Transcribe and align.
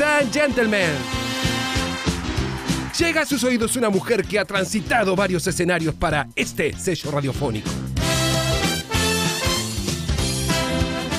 And 0.00 0.32
gentlemen. 0.32 0.94
Llega 2.96 3.22
a 3.22 3.26
sus 3.26 3.42
oídos 3.42 3.74
una 3.76 3.90
mujer 3.90 4.24
que 4.24 4.38
ha 4.38 4.44
transitado 4.44 5.16
varios 5.16 5.46
escenarios 5.46 5.94
para 5.94 6.28
este 6.36 6.72
sello 6.72 7.10
radiofónico. 7.10 7.68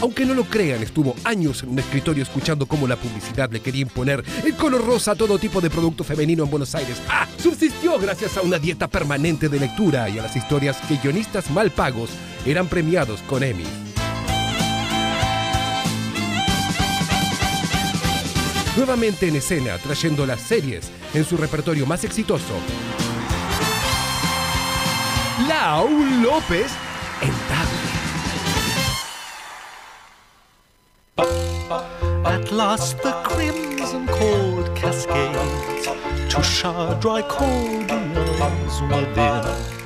Aunque 0.01 0.25
no 0.25 0.33
lo 0.33 0.45
crean, 0.45 0.81
estuvo 0.81 1.13
años 1.25 1.61
en 1.63 1.69
un 1.69 1.79
escritorio 1.79 2.23
escuchando 2.23 2.65
cómo 2.65 2.87
la 2.87 2.95
publicidad 2.95 3.51
le 3.51 3.59
quería 3.59 3.81
imponer 3.81 4.23
el 4.45 4.55
color 4.55 4.85
rosa 4.85 5.11
a 5.11 5.15
todo 5.15 5.37
tipo 5.37 5.59
de 5.59 5.69
producto 5.69 6.05
femenino 6.05 6.45
en 6.45 6.49
Buenos 6.49 6.73
Aires. 6.73 7.01
¡Ah! 7.09 7.27
Subsistió 7.37 7.99
gracias 7.99 8.37
a 8.37 8.41
una 8.41 8.59
dieta 8.59 8.87
permanente 8.87 9.49
de 9.49 9.59
lectura 9.59 10.07
y 10.09 10.19
a 10.19 10.23
las 10.23 10.37
historias 10.37 10.77
que 10.87 10.95
guionistas 10.97 11.51
mal 11.51 11.71
pagos 11.71 12.11
eran 12.45 12.67
premiados 12.67 13.21
con 13.23 13.43
Emmy. 13.43 13.88
Nuevamente 18.79 19.27
en 19.27 19.35
escena, 19.35 19.77
trayendo 19.77 20.25
las 20.25 20.39
series 20.39 20.89
en 21.13 21.25
su 21.25 21.35
repertorio 21.35 21.85
más 21.85 22.05
exitoso. 22.05 22.53
Lau 25.49 25.89
López 26.23 26.71
en 27.21 27.33
Table. 27.49 27.89
At 32.23 32.49
last 32.53 32.97
the 33.01 33.11
crimson 33.25 34.07
cold 34.07 34.73
cascades 34.75 35.89
to 36.29 36.41
shower 36.41 36.97
dry 37.01 37.21
cordials 37.23 38.81
within. 38.83 39.78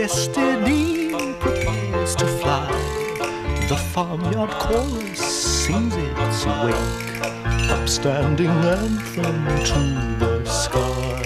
Destiny 0.00 1.10
prepares 1.40 2.16
to 2.16 2.26
fly, 2.26 2.72
the 3.68 3.76
farmyard 3.76 4.48
chorus 4.48 5.18
sings 5.18 5.94
its 5.94 6.46
wake, 6.64 7.70
upstanding 7.70 8.48
anthem 8.48 9.44
to 9.68 9.80
the 10.18 10.44
sky. 10.46 11.22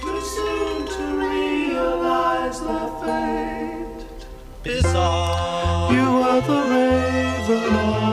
Too 0.00 0.20
soon 0.34 0.86
to 0.94 1.04
realize 1.26 2.58
the 2.60 2.82
fate. 3.04 4.26
Bizarre. 4.64 5.92
You 5.92 6.08
are 6.30 6.40
the 6.50 6.60
raven 6.72 8.03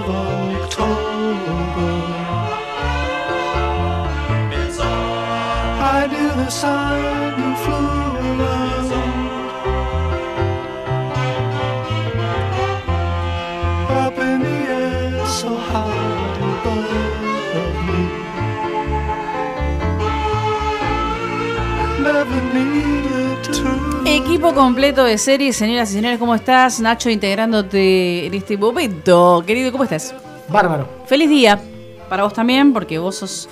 Equipo 24.32 24.54
completo 24.54 25.04
de 25.04 25.18
series, 25.18 25.58
señoras 25.58 25.92
y 25.92 25.96
señores, 25.96 26.18
¿cómo 26.18 26.34
estás? 26.34 26.80
Nacho 26.80 27.10
integrándote 27.10 28.28
en 28.28 28.34
este 28.34 28.58
momento. 28.58 29.44
Querido, 29.46 29.74
¿cómo 29.74 29.84
estás? 29.84 30.16
Bárbaro. 30.48 30.88
Feliz 31.06 31.30
día 31.30 31.60
para 32.08 32.24
vos 32.24 32.32
también, 32.32 32.72
porque 32.72 32.98
vos 32.98 33.18
sos, 33.18 33.50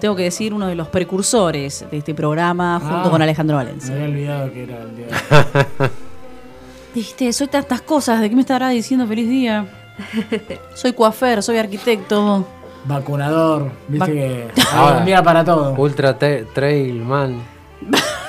tengo 0.00 0.16
que 0.16 0.22
decir, 0.22 0.54
uno 0.54 0.68
de 0.68 0.74
los 0.74 0.88
precursores 0.88 1.84
de 1.90 1.98
este 1.98 2.14
programa 2.14 2.80
junto 2.80 3.08
Ah. 3.08 3.10
con 3.10 3.20
Alejandro 3.20 3.58
Me 3.58 3.64
Valencia. 3.64 3.94
había 3.94 4.06
olvidado 4.06 4.52
que 4.54 4.62
era 4.62 4.78
el 4.82 4.96
día. 4.96 5.06
Dijiste, 6.94 7.30
soy 7.34 7.48
tantas 7.48 7.82
cosas, 7.82 8.18
¿de 8.22 8.30
qué 8.30 8.34
me 8.36 8.40
estará 8.40 8.70
diciendo 8.70 9.06
feliz 9.06 9.28
día? 9.28 9.66
soy 10.74 10.94
coafer, 10.94 11.42
soy 11.42 11.58
arquitecto. 11.58 12.46
Vacunador. 12.86 13.70
Viste 13.86 14.06
Vac- 14.10 14.12
que 14.54 14.62
Ahora. 14.72 14.98
un 14.98 15.04
día 15.04 15.22
para 15.22 15.44
todo. 15.44 15.74
Ultra 15.76 16.16
te- 16.18 16.44
Trail 16.54 17.02
Man. 17.02 17.38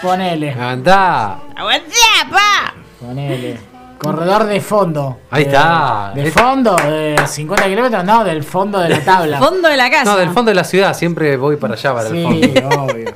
Ponele, 0.02 0.52
Anda. 0.54 1.40
¡Aguantá, 1.56 2.30
pa! 2.30 2.74
ponele. 3.00 3.58
Corredor 3.98 4.44
de 4.46 4.62
fondo. 4.62 5.22
Ahí 5.32 5.44
De- 5.46 5.50
está. 5.50 6.12
¿De 6.14 6.28
Es- 6.28 6.34
fondo? 6.34 6.76
¿De 6.76 7.20
50 7.26 7.66
kilómetros? 7.66 8.04
No, 8.06 8.24
del 8.24 8.44
fondo 8.44 8.80
de 8.80 8.90
la 8.90 9.00
tabla. 9.04 9.40
Fondo 9.44 9.68
de 9.68 9.76
la 9.78 9.90
casa. 9.90 10.06
No, 10.12 10.18
del 10.18 10.30
fondo 10.30 10.50
de 10.52 10.56
la 10.56 10.64
ciudad. 10.64 10.94
Siempre 10.94 11.36
voy 11.36 11.56
para 11.56 11.74
allá, 11.74 11.94
para 11.96 12.10
Sí, 12.10 12.18
el 12.18 12.62
fondo. 12.64 12.82
obvio. 12.94 13.14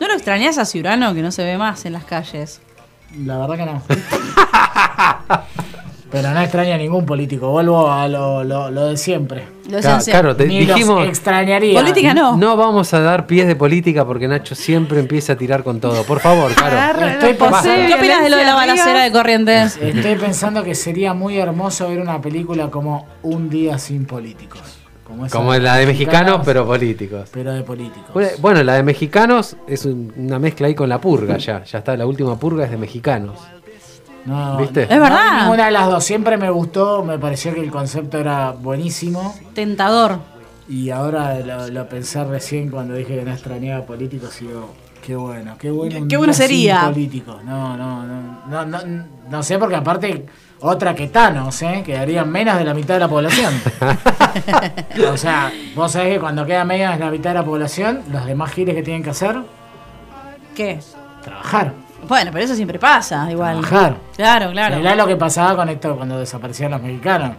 ¿No 0.00 0.06
lo 0.06 0.14
extrañás 0.14 0.58
a 0.58 0.64
Ciurano 0.64 1.12
que 1.14 1.22
no 1.22 1.32
se 1.32 1.42
ve 1.44 1.58
más 1.58 1.84
en 1.84 1.94
las 1.94 2.04
calles? 2.04 2.60
La 3.24 3.38
verdad 3.38 3.56
que 3.56 3.66
no. 3.66 3.82
Pero 6.12 6.30
no 6.30 6.40
extraño 6.42 6.74
a 6.74 6.76
ningún 6.76 7.06
político. 7.06 7.48
Vuelvo 7.50 7.90
a 7.90 8.06
lo, 8.06 8.44
lo, 8.44 8.70
lo 8.70 8.86
de 8.88 8.96
siempre. 8.98 9.44
Lo 9.70 9.80
Claro, 9.80 10.04
claro, 10.04 10.36
te 10.36 10.46
Ni 10.46 10.60
dijimos. 10.66 11.00
los 11.00 11.08
extrañaría. 11.08 11.80
Política 11.80 12.12
no. 12.12 12.36
No 12.36 12.54
vamos 12.56 12.92
a 12.92 13.00
dar 13.00 13.26
pies 13.26 13.46
de 13.46 13.56
política 13.56 14.04
porque 14.04 14.28
Nacho 14.28 14.54
siempre 14.54 15.00
empieza 15.00 15.32
a 15.32 15.36
tirar 15.36 15.64
con 15.64 15.80
todo. 15.80 16.02
Por 16.04 16.20
favor, 16.20 16.52
Caro. 16.56 17.06
Estoy 17.06 17.32
pensando, 17.34 17.86
¿Qué 17.86 17.94
opinas 17.94 18.22
de 18.22 18.28
lo 18.30 18.36
de 18.36 18.44
la 18.44 18.54
balacera 18.54 19.02
de 19.04 19.10
Corrientes? 19.10 19.78
estoy 19.80 20.16
pensando 20.16 20.62
que 20.62 20.74
sería 20.74 21.14
muy 21.14 21.38
hermoso 21.38 21.88
ver 21.88 22.00
una 22.00 22.20
película 22.20 22.68
como 22.70 23.06
Un 23.22 23.48
día 23.48 23.78
sin 23.78 24.04
políticos. 24.04 24.60
Como, 25.06 25.26
esa 25.26 25.36
Como 25.36 25.54
la 25.54 25.76
de 25.76 25.86
mexicanos, 25.86 26.20
mexicanos, 26.38 26.40
pero 26.44 26.66
políticos. 26.66 27.28
pero 27.32 27.52
de 27.52 27.62
políticos. 27.62 28.10
Bueno, 28.12 28.28
Bueno, 28.40 28.62
la 28.64 28.74
de 28.74 28.82
mexicanos 28.82 29.56
es 29.66 29.84
un- 29.86 30.12
una 30.16 30.38
mezcla 30.38 30.66
ahí 30.66 30.74
con 30.74 30.88
la 30.88 31.00
purga 31.00 31.36
ya. 31.38 31.64
Ya 31.64 31.78
está, 31.78 31.96
la 31.96 32.06
última 32.06 32.38
purga 32.38 32.64
es 32.66 32.70
de 32.70 32.76
mexicanos. 32.78 33.38
No, 34.24 34.56
¿Viste? 34.58 34.82
Es 34.82 34.88
verdad. 34.88 35.32
no, 35.32 35.40
ninguna 35.42 35.66
de 35.66 35.70
las 35.72 35.88
dos. 35.88 36.04
Siempre 36.04 36.36
me 36.36 36.50
gustó, 36.50 37.02
me 37.02 37.18
pareció 37.18 37.54
que 37.54 37.60
el 37.60 37.70
concepto 37.70 38.18
era 38.18 38.52
buenísimo. 38.52 39.34
Tentador. 39.54 40.18
Y 40.68 40.90
ahora 40.90 41.38
lo, 41.40 41.68
lo 41.68 41.88
pensé 41.88 42.22
recién 42.24 42.70
cuando 42.70 42.94
dije 42.94 43.16
que 43.16 43.24
no 43.24 43.32
extrañaba 43.32 43.84
políticos 43.84 44.40
y 44.40 44.46
digo, 44.46 44.72
qué 45.04 45.16
bueno, 45.16 45.56
qué 45.58 45.70
bueno. 45.70 46.06
Qué 46.08 46.16
bueno 46.16 46.32
sería. 46.32 46.84
políticos. 46.86 47.42
No, 47.44 47.76
no, 47.76 48.06
no, 48.06 48.46
no, 48.48 48.64
no, 48.64 49.04
no 49.28 49.42
sé 49.42 49.58
porque 49.58 49.76
aparte 49.76 50.26
otra 50.60 50.94
que 50.94 51.08
Thanos, 51.08 51.60
¿eh? 51.62 51.82
Quedarían 51.84 52.30
menos 52.30 52.56
de 52.56 52.64
la 52.64 52.72
mitad 52.72 52.94
de 52.94 53.00
la 53.00 53.08
población. 53.08 53.52
o 55.12 55.16
sea, 55.16 55.52
vos 55.74 55.90
sabés 55.90 56.14
que 56.14 56.20
cuando 56.20 56.46
queda 56.46 56.64
menos 56.64 56.94
de 56.96 57.04
la 57.04 57.10
mitad 57.10 57.30
de 57.30 57.34
la 57.34 57.44
población, 57.44 58.02
los 58.10 58.24
demás 58.24 58.52
giles 58.52 58.74
que 58.76 58.82
tienen 58.82 59.02
que 59.02 59.10
hacer, 59.10 59.36
¿Qué? 60.54 60.78
trabajar. 61.22 61.72
Bueno, 62.08 62.30
pero 62.32 62.44
eso 62.44 62.54
siempre 62.54 62.78
pasa, 62.78 63.30
igual. 63.30 63.60
Trabajar. 63.60 63.96
Claro, 64.16 64.50
claro. 64.50 64.76
Mirá 64.76 64.94
lo 64.94 65.06
que 65.06 65.16
pasaba 65.16 65.56
con 65.56 65.68
esto 65.68 65.96
cuando 65.96 66.18
desaparecían 66.18 66.70
los 66.72 66.82
mexicanos. 66.82 67.36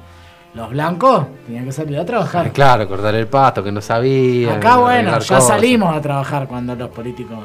Los 0.53 0.69
blancos 0.69 1.25
tenían 1.45 1.65
que 1.65 1.71
salir 1.71 1.97
a 1.99 2.05
trabajar. 2.05 2.47
Ah, 2.47 2.51
claro, 2.53 2.87
cortar 2.87 3.15
el 3.15 3.27
pasto, 3.27 3.63
que 3.63 3.71
no 3.71 3.81
sabía. 3.81 4.53
Acá, 4.53 4.77
bueno, 4.77 5.11
ya 5.11 5.17
cosas. 5.17 5.47
salimos 5.47 5.95
a 5.95 5.99
trabajar 5.99 6.47
cuando 6.47 6.75
los 6.75 6.89
políticos 6.89 7.39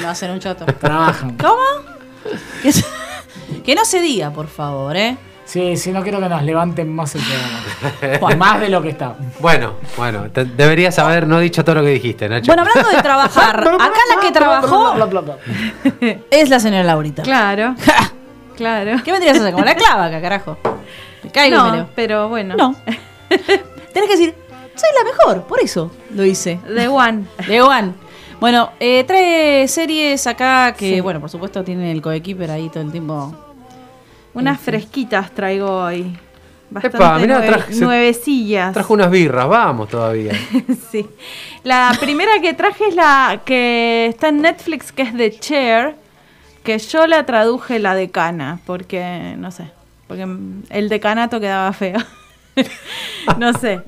No 0.00 0.08
hacen 0.08 0.30
un 0.30 0.38
choto. 0.38 0.64
trabajan. 0.66 1.36
¿Cómo? 1.36 1.56
Se- 2.62 2.84
que 3.64 3.74
no 3.74 3.84
se 3.84 4.00
diga, 4.00 4.30
por 4.30 4.48
favor, 4.48 4.96
¿eh? 4.96 5.16
Sí, 5.44 5.76
sí, 5.76 5.92
no 5.92 6.02
quiero 6.02 6.18
que 6.18 6.28
nos 6.28 6.42
levanten 6.42 6.92
más 6.92 7.14
el 7.14 7.22
programa. 7.22 8.36
más 8.36 8.60
de 8.60 8.68
lo 8.68 8.82
que 8.82 8.88
está. 8.88 9.14
Bueno, 9.38 9.74
bueno, 9.96 10.28
te- 10.32 10.44
deberías 10.44 10.98
haber 10.98 11.28
no 11.28 11.38
dicho 11.38 11.64
todo 11.64 11.76
lo 11.76 11.82
que 11.82 11.90
dijiste, 11.90 12.28
Nacho. 12.28 12.46
Bueno, 12.46 12.62
hablando 12.62 12.90
de 12.96 13.00
trabajar, 13.02 13.60
acá 13.80 13.98
la 14.14 14.20
que 14.20 14.32
trabajó 14.32 14.94
es 16.30 16.48
la 16.50 16.58
señora 16.60 16.82
Laurita. 16.84 17.22
Claro. 17.22 17.74
Claro. 18.56 19.02
¿Qué 19.04 19.12
vendrías 19.12 19.36
a 19.36 19.40
hacer? 19.40 19.52
Como 19.52 19.66
la 19.66 19.74
clava 19.74 20.06
acá, 20.06 20.18
carajo. 20.18 20.56
Me 21.22 21.30
caigo 21.30 21.56
y 21.58 21.60
me 21.60 21.68
No, 21.68 21.74
leo. 21.76 21.88
pero 21.94 22.30
bueno. 22.30 22.54
No. 22.56 22.74
Tenés 23.28 24.08
que 24.08 24.16
decir, 24.16 24.34
soy 24.74 24.88
la 24.96 25.04
mejor, 25.10 25.42
por 25.46 25.60
eso 25.60 25.90
lo 26.14 26.24
hice. 26.24 26.58
The 26.74 26.88
One. 26.88 27.26
De 27.46 27.60
One. 27.60 27.92
Bueno, 28.40 28.70
eh, 28.80 29.04
trae 29.04 29.66
series 29.68 30.26
acá 30.26 30.74
que, 30.76 30.94
Sí. 30.96 31.00
bueno, 31.00 31.20
por 31.20 31.30
supuesto 31.30 31.64
tienen 31.64 31.86
el 31.86 32.02
coequiper 32.02 32.50
ahí 32.50 32.68
todo 32.68 32.82
el 32.82 32.92
tiempo. 32.92 33.34
Unas 34.34 34.60
fresquitas 34.60 35.30
traigo 35.30 35.70
hoy. 35.84 36.14
Bastante 36.68 36.96
Epa, 36.98 37.18
mirá, 37.18 37.38
nueve- 37.38 37.46
traje- 37.48 37.80
nuevecillas. 37.80 38.74
Trajo 38.74 38.92
unas 38.92 39.10
birras, 39.10 39.48
vamos 39.48 39.88
todavía. 39.88 40.32
sí. 40.90 41.06
La 41.62 41.96
primera 41.98 42.32
que 42.42 42.52
traje 42.54 42.88
es 42.88 42.94
la 42.94 43.40
que 43.44 44.06
está 44.06 44.28
en 44.28 44.42
Netflix, 44.42 44.92
que 44.92 45.02
es 45.02 45.16
The 45.16 45.30
Chair, 45.38 45.94
que 46.62 46.78
yo 46.78 47.06
la 47.06 47.24
traduje 47.24 47.78
la 47.78 47.94
decana, 47.94 48.60
porque, 48.66 49.34
no 49.38 49.50
sé, 49.52 49.70
porque 50.08 50.26
el 50.70 50.88
decanato 50.88 51.40
quedaba 51.40 51.72
feo. 51.72 51.98
no 53.38 53.52
sé. 53.54 53.80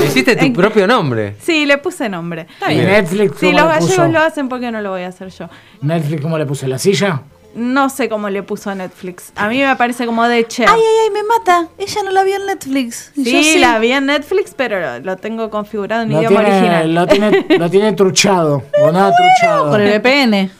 Le 0.00 0.06
hiciste 0.06 0.36
tu 0.36 0.44
En- 0.44 0.52
propio 0.52 0.86
nombre. 0.86 1.36
Sí, 1.42 1.66
le 1.66 1.78
puse 1.78 2.08
nombre. 2.08 2.46
Está 2.52 2.72
Y 2.72 2.76
bien. 2.76 2.88
Netflix, 2.90 3.38
Si 3.38 3.46
¿cómo 3.46 3.58
los 3.58 3.62
le 3.66 3.72
gallegos 3.74 3.90
puso? 3.96 4.08
lo 4.08 4.20
hacen, 4.20 4.48
¿por 4.48 4.60
qué 4.60 4.70
no 4.70 4.80
lo 4.80 4.90
voy 4.90 5.02
a 5.02 5.08
hacer 5.08 5.28
yo? 5.30 5.48
Netflix, 5.80 6.22
¿cómo 6.22 6.38
le 6.38 6.46
puse 6.46 6.68
la 6.68 6.78
silla? 6.78 7.22
no 7.56 7.88
sé 7.88 8.08
cómo 8.08 8.28
le 8.30 8.42
puso 8.42 8.68
a 8.70 8.74
Netflix. 8.74 9.32
A 9.36 9.48
mí 9.48 9.62
me 9.62 9.76
parece 9.76 10.06
como 10.06 10.26
de 10.26 10.44
Cher. 10.48 10.66
Ay, 10.68 10.74
ay, 10.80 10.96
ay, 11.04 11.10
me 11.12 11.22
mata. 11.22 11.68
Ella 11.78 12.02
no 12.04 12.10
la 12.10 12.24
vio 12.24 12.34
en 12.34 12.46
Netflix. 12.46 13.12
Y 13.14 13.22
yo 13.22 13.30
Sí, 13.44 13.58
la 13.60 13.78
vi 13.78 13.92
en 13.92 14.06
Netflix, 14.06 14.54
pero 14.56 14.98
lo 14.98 15.16
tengo 15.18 15.50
configurado 15.50 16.02
en 16.02 16.10
Lo 16.10 16.18
idioma 16.18 16.40
tiene, 16.40 16.56
original. 16.58 16.94
lo, 16.94 17.06
tiene, 17.06 17.46
lo 17.58 17.70
tiene 17.70 17.92
truchado. 17.92 18.64
O 18.82 18.90
nada 18.90 19.12
truchado. 19.16 19.70
Con 19.70 19.80
el 19.80 20.00
VPN. 20.00 20.50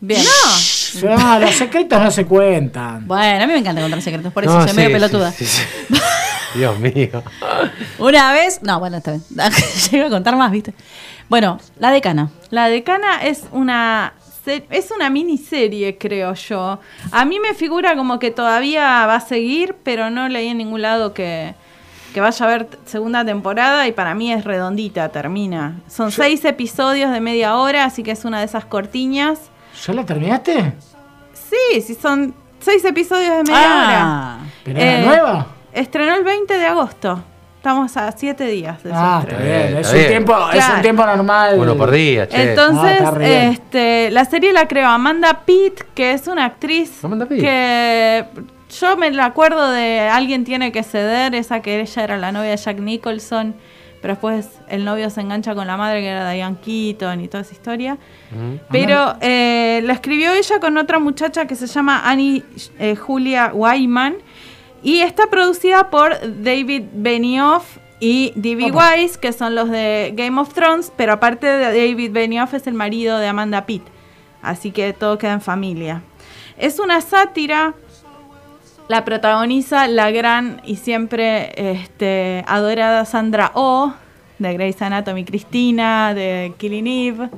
Bien. 0.00 0.20
No, 1.02 1.40
los 1.40 1.50
secretos 1.54 1.98
no 1.98 2.10
se 2.10 2.26
cuentan. 2.26 3.06
Bueno, 3.06 3.44
a 3.44 3.46
mí 3.46 3.52
me 3.54 3.60
encanta 3.60 3.80
contar 3.80 4.02
secretos, 4.02 4.30
por 4.30 4.44
eso 4.44 4.52
No, 4.52 4.60
soy 4.60 4.70
sí, 4.72 4.76
medio 4.76 4.88
sí, 4.88 4.94
pelotuda. 4.96 5.32
sí, 5.32 5.46
sí. 5.46 5.62
Dios 6.54 6.78
mío. 6.78 7.22
Una 7.98 8.32
vez. 8.32 8.60
No, 8.62 8.78
bueno, 8.80 8.98
está 8.98 9.12
bien. 9.12 9.22
Llego 9.90 10.06
a 10.06 10.10
contar 10.10 10.36
más, 10.36 10.50
¿viste? 10.50 10.74
Bueno, 11.28 11.58
la 11.78 11.90
decana. 11.90 12.30
La 12.50 12.68
decana 12.68 13.22
es 13.24 13.44
una 13.52 14.12
se- 14.44 14.66
es 14.70 14.90
una 14.90 15.08
miniserie, 15.10 15.96
creo 15.98 16.34
yo. 16.34 16.78
A 17.12 17.24
mí 17.24 17.40
me 17.40 17.54
figura 17.54 17.96
como 17.96 18.18
que 18.18 18.30
todavía 18.30 19.06
va 19.06 19.16
a 19.16 19.20
seguir, 19.20 19.74
pero 19.82 20.10
no 20.10 20.28
leí 20.28 20.48
en 20.48 20.58
ningún 20.58 20.82
lado 20.82 21.14
que, 21.14 21.54
que 22.12 22.20
vaya 22.20 22.44
a 22.44 22.48
haber 22.48 22.68
segunda 22.84 23.24
temporada 23.24 23.88
y 23.88 23.92
para 23.92 24.14
mí 24.14 24.30
es 24.32 24.44
redondita, 24.44 25.08
termina. 25.08 25.80
Son 25.88 26.12
seis 26.12 26.44
episodios 26.44 27.10
de 27.10 27.20
media 27.20 27.56
hora, 27.56 27.84
así 27.86 28.02
que 28.02 28.10
es 28.10 28.24
una 28.26 28.40
de 28.40 28.44
esas 28.44 28.66
cortiñas. 28.66 29.38
¿Ya 29.86 29.94
la 29.94 30.04
terminaste? 30.04 30.74
Sí, 31.32 31.80
sí, 31.80 31.94
son 31.94 32.34
seis 32.60 32.84
episodios 32.84 33.36
de 33.38 33.42
media 33.44 33.58
hora. 33.60 33.98
Ah, 34.02 34.38
¿Pero 34.62 34.78
era 34.78 35.00
Eh, 35.00 35.04
nueva? 35.06 35.46
Estrenó 35.74 36.14
el 36.14 36.24
20 36.24 36.56
de 36.56 36.66
agosto. 36.66 37.22
Estamos 37.56 37.96
a 37.96 38.12
siete 38.12 38.44
días 38.46 38.82
de 38.82 38.90
Ah, 38.94 39.24
está 39.26 39.38
bien. 39.42 39.76
Está 39.78 39.80
Es, 39.80 39.92
bien. 39.92 40.04
Un 40.04 40.08
tiempo, 40.10 40.50
es 40.52 40.68
un 40.68 40.82
tiempo 40.82 41.06
normal. 41.06 41.56
Uno 41.58 41.76
por 41.76 41.90
día, 41.90 42.28
che. 42.28 42.50
Entonces, 42.50 43.00
Ah, 43.00 43.14
este, 43.20 44.10
la 44.10 44.24
serie 44.26 44.52
la 44.52 44.68
creó 44.68 44.88
Amanda 44.88 45.40
Pitt, 45.46 45.80
que 45.94 46.12
es 46.12 46.26
una 46.26 46.44
actriz 46.44 47.02
Amanda 47.02 47.24
Pitt. 47.26 47.40
que 47.40 48.24
yo 48.80 48.96
me 48.98 49.10
la 49.12 49.24
acuerdo 49.24 49.70
de 49.70 50.00
Alguien 50.00 50.44
tiene 50.44 50.72
que 50.72 50.82
ceder, 50.82 51.34
esa 51.34 51.60
que 51.60 51.80
ella 51.80 52.04
era 52.04 52.18
la 52.18 52.32
novia 52.32 52.50
de 52.50 52.56
Jack 52.58 52.78
Nicholson, 52.80 53.54
pero 54.02 54.12
después 54.14 54.46
el 54.68 54.84
novio 54.84 55.08
se 55.08 55.22
engancha 55.22 55.54
con 55.54 55.66
la 55.66 55.78
madre 55.78 56.00
que 56.02 56.08
era 56.08 56.30
Diane 56.30 56.56
Keaton 56.62 57.20
y 57.22 57.28
toda 57.28 57.42
esa 57.44 57.52
historia. 57.54 57.96
Pero 58.70 59.16
eh, 59.22 59.80
la 59.84 59.94
escribió 59.94 60.32
ella 60.34 60.60
con 60.60 60.76
otra 60.76 60.98
muchacha 60.98 61.46
que 61.46 61.54
se 61.54 61.66
llama 61.66 62.02
Annie 62.04 62.44
eh, 62.78 62.94
Julia 62.94 63.52
Wyman 63.54 64.16
y 64.84 65.00
está 65.00 65.28
producida 65.28 65.90
por 65.90 66.14
David 66.42 66.84
Benioff 66.92 67.78
y 68.00 68.32
D.B. 68.36 68.70
Wise, 68.70 69.18
que 69.18 69.32
son 69.32 69.54
los 69.54 69.70
de 69.70 70.12
Game 70.14 70.38
of 70.38 70.52
Thrones, 70.52 70.92
pero 70.94 71.14
aparte 71.14 71.46
de 71.46 71.64
David 71.64 72.12
Benioff 72.12 72.52
es 72.52 72.66
el 72.66 72.74
marido 72.74 73.18
de 73.18 73.26
Amanda 73.26 73.64
Pitt, 73.64 73.82
así 74.42 74.70
que 74.70 74.92
todo 74.92 75.16
queda 75.16 75.32
en 75.32 75.40
familia. 75.40 76.02
Es 76.58 76.78
una 76.78 77.00
sátira, 77.00 77.74
la 78.88 79.06
protagoniza 79.06 79.88
la 79.88 80.10
gran 80.10 80.60
y 80.66 80.76
siempre 80.76 81.52
este, 81.56 82.44
adorada 82.46 83.06
Sandra 83.06 83.52
Oh, 83.54 83.94
de 84.38 84.52
Grey's 84.52 84.82
Anatomy 84.82 85.24
Cristina, 85.24 86.12
de 86.12 86.52
Killing 86.58 86.86
Eve. 86.86 87.30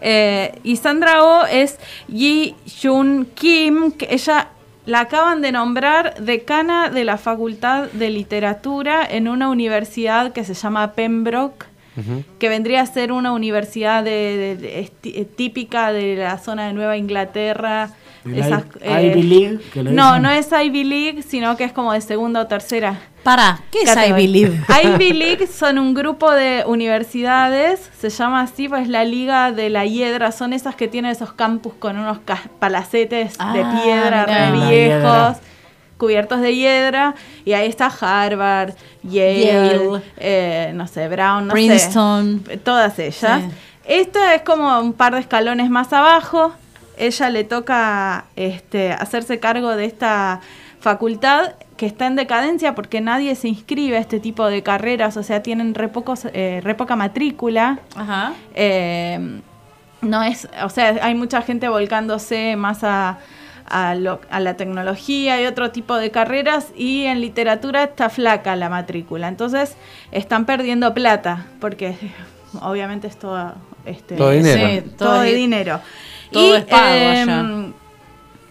Eh, 0.00 0.60
y 0.62 0.76
Sandra 0.76 1.24
Oh 1.24 1.44
es 1.44 1.80
Yi 2.06 2.54
Jun 2.80 3.26
Kim, 3.34 3.90
que 3.90 4.06
ella 4.10 4.50
la 4.88 5.00
acaban 5.00 5.42
de 5.42 5.52
nombrar 5.52 6.14
decana 6.18 6.88
de 6.88 7.04
la 7.04 7.18
Facultad 7.18 7.88
de 7.92 8.08
Literatura 8.10 9.06
en 9.08 9.28
una 9.28 9.50
universidad 9.50 10.32
que 10.32 10.44
se 10.44 10.54
llama 10.54 10.92
Pembroke, 10.92 11.66
que 12.38 12.48
vendría 12.48 12.80
a 12.82 12.86
ser 12.86 13.10
una 13.12 13.32
universidad 13.32 14.04
de- 14.04 14.36
de- 14.36 14.56
de- 14.56 14.80
esti- 14.84 15.12
eh, 15.16 15.24
típica 15.24 15.92
de 15.92 16.14
la 16.16 16.38
zona 16.38 16.68
de 16.68 16.72
Nueva 16.72 16.96
Inglaterra. 16.96 17.90
¿El 18.24 18.38
esas, 18.38 18.64
I- 18.84 19.06
Ivy 19.06 19.22
League, 19.22 19.58
que 19.72 19.82
le 19.82 19.92
no, 19.92 20.06
dicen? 20.08 20.22
no 20.22 20.30
es 20.30 20.48
Ivy 20.52 20.84
League, 20.84 21.22
sino 21.22 21.56
que 21.56 21.64
es 21.64 21.72
como 21.72 21.92
de 21.92 22.00
segunda 22.00 22.40
o 22.42 22.46
tercera. 22.46 22.98
para, 23.22 23.60
¿qué 23.70 23.80
es. 23.82 23.96
Ivy 24.08 24.26
League? 24.26 24.60
Ivy 24.84 25.12
League 25.12 25.46
son 25.46 25.78
un 25.78 25.94
grupo 25.94 26.30
de 26.32 26.64
universidades, 26.66 27.90
se 27.98 28.10
llama 28.10 28.42
así, 28.42 28.68
pues 28.68 28.88
la 28.88 29.04
Liga 29.04 29.52
de 29.52 29.70
la 29.70 29.84
Hiedra, 29.86 30.32
son 30.32 30.52
esas 30.52 30.74
que 30.74 30.88
tienen 30.88 31.10
esos 31.12 31.32
campus 31.32 31.74
con 31.78 31.98
unos 31.98 32.18
palacetes 32.58 33.32
de 33.38 33.38
Ah, 33.38 33.80
piedra 33.82 34.26
mirá. 34.26 34.50
re 34.50 34.68
viejos, 34.68 35.36
cubiertos 35.96 36.40
de 36.40 36.54
hiedra, 36.54 37.14
y 37.44 37.52
ahí 37.54 37.68
está 37.68 37.86
Harvard, 38.00 38.74
Yale, 39.02 39.44
Yale. 39.44 40.02
eh, 40.18 40.70
no 40.74 40.86
sé, 40.86 41.08
Brown, 41.08 41.46
no 41.48 41.52
Princeton. 41.52 42.44
sé, 42.46 42.56
todas 42.58 42.98
ellas. 42.98 43.42
Sí. 43.42 43.48
Esta 43.84 44.34
es 44.34 44.42
como 44.42 44.78
un 44.80 44.92
par 44.92 45.14
de 45.14 45.20
escalones 45.20 45.70
más 45.70 45.92
abajo. 45.92 46.52
Ella 46.98 47.30
le 47.30 47.44
toca 47.44 48.24
este, 48.36 48.92
hacerse 48.92 49.38
cargo 49.40 49.76
de 49.76 49.84
esta 49.86 50.40
facultad 50.80 51.52
que 51.76 51.86
está 51.86 52.06
en 52.06 52.16
decadencia 52.16 52.74
porque 52.74 53.00
nadie 53.00 53.34
se 53.34 53.48
inscribe 53.48 53.96
a 53.96 54.00
este 54.00 54.20
tipo 54.20 54.46
de 54.46 54.62
carreras, 54.62 55.16
o 55.16 55.22
sea, 55.22 55.42
tienen 55.42 55.74
re, 55.74 55.88
pocos, 55.88 56.26
eh, 56.32 56.60
re 56.62 56.74
poca 56.74 56.96
matrícula. 56.96 57.78
Ajá. 57.96 58.32
Eh, 58.54 59.40
no 60.02 60.22
es, 60.22 60.48
o 60.62 60.68
sea, 60.70 60.96
hay 61.02 61.14
mucha 61.14 61.42
gente 61.42 61.68
volcándose 61.68 62.54
más 62.56 62.84
a, 62.84 63.18
a, 63.68 63.94
lo- 63.96 64.20
a 64.30 64.38
la 64.40 64.56
tecnología 64.56 65.40
y 65.42 65.46
otro 65.46 65.70
tipo 65.72 65.96
de 65.96 66.10
carreras 66.12 66.68
y 66.76 67.04
en 67.04 67.20
literatura 67.20 67.82
está 67.84 68.08
flaca 68.08 68.54
la 68.56 68.68
matrícula. 68.68 69.26
Entonces 69.28 69.76
están 70.12 70.46
perdiendo 70.46 70.94
plata 70.94 71.46
porque 71.60 71.96
obviamente 72.60 73.08
es 73.08 73.18
todo, 73.18 73.54
este, 73.84 74.14
Todo 74.16 74.30
dinero. 74.30 74.68
Sí, 74.68 74.90
todo, 74.96 75.08
todo 75.10 75.20
de 75.22 75.34
dinero. 75.34 75.80
Todo 76.32 76.54
y 76.54 76.56
es 76.56 76.64
pago 76.64 76.86
em, 76.86 77.28
allá. 77.28 77.66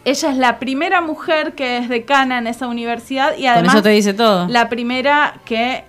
ella 0.06 0.30
es 0.32 0.38
la 0.38 0.60
primera 0.60 1.02
mujer 1.02 1.54
que 1.54 1.78
es 1.78 1.90
decana 1.90 2.38
en 2.38 2.48
esa 2.48 2.68
universidad 2.68 3.34
y 3.38 3.42
Con 3.44 3.50
además 3.50 3.74
eso 3.76 3.84
te 3.84 3.90
dice 3.90 4.14
todo. 4.14 4.48
la 4.48 4.70
primera 4.70 5.36
que, 5.46 5.84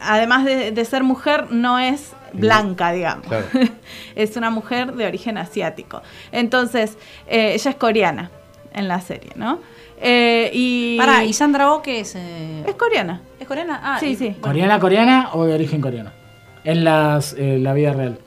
además 0.00 0.44
de, 0.44 0.70
de 0.70 0.84
ser 0.84 1.02
mujer, 1.02 1.46
no 1.50 1.78
es 1.78 2.12
blanca, 2.32 2.92
digamos. 2.92 3.26
Claro. 3.26 3.46
es 4.16 4.36
una 4.36 4.50
mujer 4.50 4.92
de 4.94 5.06
origen 5.06 5.38
asiático. 5.38 6.02
Entonces, 6.32 6.96
eh, 7.28 7.52
ella 7.54 7.70
es 7.70 7.76
coreana 7.76 8.30
en 8.72 8.88
la 8.88 9.00
serie, 9.00 9.30
¿no? 9.36 9.60
Eh, 10.00 10.50
y 10.52 10.98
Pará, 10.98 11.24
¿y 11.24 11.32
Sandra 11.32 11.72
Oh 11.72 11.80
qué 11.80 12.00
es? 12.00 12.14
eh? 12.16 12.64
es 12.66 12.74
coreana. 12.74 13.20
¿Es 13.38 13.46
coreana? 13.46 13.80
Ah, 13.82 13.96
Sí, 14.00 14.06
y- 14.08 14.16
sí. 14.16 14.36
¿Coreana, 14.40 14.80
coreana 14.80 15.30
o 15.32 15.44
de 15.44 15.54
origen 15.54 15.80
coreano? 15.80 16.10
En 16.64 16.82
las, 16.84 17.34
eh, 17.38 17.58
la 17.60 17.72
vida 17.74 17.92
real. 17.92 18.18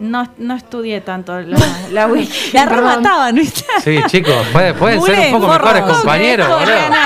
No, 0.00 0.26
no 0.38 0.56
estudié 0.56 1.02
tanto 1.02 1.38
la, 1.40 1.58
la 1.92 2.06
wiki. 2.06 2.50
La 2.54 2.64
remataban, 2.66 3.34
¿viste? 3.34 3.64
Sí, 3.84 4.00
chicos, 4.06 4.34
puede- 4.50 4.72
pueden 4.72 5.02
ser 5.02 5.18
un 5.34 5.40
poco 5.40 5.52
forro. 5.52 5.64
mejores 5.64 5.86
No, 5.86 5.92
compañeros, 5.94 6.48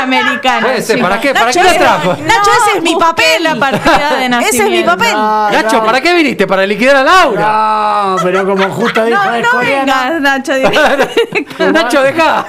americana. 0.02 0.66
Puede 0.66 0.80
ser. 0.82 1.00
¿para 1.00 1.20
qué? 1.20 1.32
¿Para 1.34 1.46
Nacho, 1.46 1.60
qué 1.60 1.66
ese- 1.66 1.78
trajo? 1.80 2.16
Nacho, 2.22 2.50
ese 2.68 2.76
es 2.78 2.82
mi 2.84 2.94
papel. 2.94 3.42
la 3.42 3.54
partida 3.56 4.14
de 4.16 4.28
nacimiento. 4.28 4.38
Ese 4.54 4.62
es 4.64 4.70
mi 4.70 4.82
papel. 4.84 5.12
No, 5.12 5.50
Nacho, 5.50 5.76
no. 5.78 5.84
¿para 5.86 6.00
qué 6.00 6.14
viniste? 6.14 6.46
¿Para 6.46 6.64
liquidar 6.66 6.96
a 6.96 7.02
Laura? 7.02 7.42
No, 7.42 8.16
pero 8.22 8.46
como 8.46 8.70
justo 8.70 9.04
dijo, 9.04 9.24
No, 9.24 9.34
es 9.34 9.42
no 9.42 9.50
coreana. 9.50 10.04
vengas, 10.10 10.20
Nacho. 10.22 10.54
directo. 10.54 11.72
Nacho, 11.72 12.02
deja. 12.02 12.46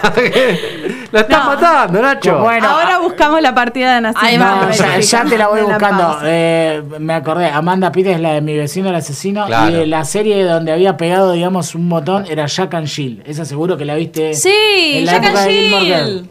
La 1.15 1.21
estás 1.21 1.39
No. 1.39 1.45
matando, 1.51 2.01
Nacho. 2.01 2.39
Bueno, 2.39 2.67
Ahora 2.67 2.99
buscamos 2.99 3.41
la 3.41 3.55
partida 3.55 3.95
de 3.95 4.01
nacimiento. 4.01 4.45
Ahí 4.45 4.55
va, 4.59 4.65
No, 4.65 4.71
ya, 4.71 4.99
ya 4.99 5.23
te 5.25 5.37
la 5.37 5.47
voy 5.47 5.61
buscando. 5.61 6.19
Eh, 6.23 6.83
me 6.99 7.13
acordé, 7.13 7.47
Amanda 7.49 7.91
Pitt 7.91 8.07
es 8.07 8.19
la 8.19 8.33
de 8.33 8.41
mi 8.41 8.57
vecino 8.57 8.89
el 8.89 8.95
asesino. 8.95 9.45
Claro. 9.45 9.81
Y 9.81 9.85
la 9.85 10.03
serie 10.03 10.43
donde 10.43 10.71
había 10.73 10.97
pegado, 10.97 11.31
digamos, 11.31 11.73
un 11.73 11.87
botón 11.89 12.25
era 12.29 12.45
Jack 12.47 12.73
and 12.73 12.87
Jill. 12.87 13.23
Esa 13.25 13.45
seguro 13.45 13.77
que 13.77 13.85
la 13.85 13.95
viste 13.95 14.33
Sí, 14.33 14.51
en 14.95 15.05
la 15.05 15.11
Jack 15.13 15.23
época 15.23 15.39
and 15.41 15.47
de 15.49 15.53
Gilmore 15.61 15.85
Girls. 15.85 16.05
Jill. 16.21 16.29